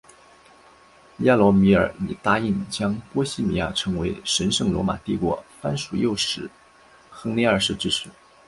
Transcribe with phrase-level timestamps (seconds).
[1.19, 6.49] 亚罗米尔以答应将波希米亚成为神圣罗马帝国藩属诱使
[7.11, 8.09] 亨利二世支持。